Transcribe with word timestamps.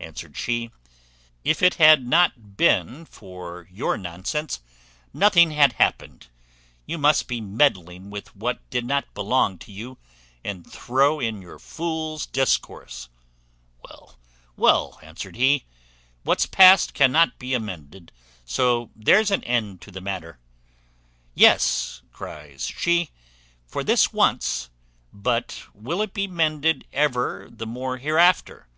answered 0.00 0.38
she: 0.38 0.70
"if 1.44 1.62
it 1.62 1.74
had 1.74 2.02
not 2.06 2.56
been 2.56 3.04
for 3.04 3.68
your 3.70 3.98
nonsense, 3.98 4.62
nothing 5.12 5.50
had 5.50 5.74
happened. 5.74 6.28
You 6.86 6.96
must 6.96 7.28
be 7.28 7.42
meddling 7.42 8.08
with 8.08 8.34
what 8.34 8.60
did 8.70 8.86
not 8.86 9.12
belong 9.12 9.58
to 9.58 9.70
you, 9.72 9.98
and 10.42 10.66
throw 10.66 11.20
in 11.20 11.42
your 11.42 11.58
fool's 11.58 12.24
discourse." 12.24 13.10
"Well, 13.84 14.18
well," 14.56 14.98
answered 15.02 15.36
he; 15.36 15.66
"what's 16.22 16.46
past 16.46 16.94
cannot 16.94 17.38
be 17.38 17.58
mended, 17.58 18.12
so 18.46 18.90
there's 18.96 19.30
an 19.30 19.44
end 19.44 19.84
of 19.86 19.92
the 19.92 20.00
matter." 20.00 20.38
"Yes," 21.34 22.00
cries 22.14 22.64
she, 22.66 23.10
"for 23.66 23.84
this 23.84 24.10
once; 24.10 24.70
but 25.12 25.64
will 25.74 26.00
it 26.00 26.14
be 26.14 26.26
mended 26.26 26.86
ever 26.94 27.48
the 27.52 27.66
more 27.66 27.98
hereafter? 27.98 28.68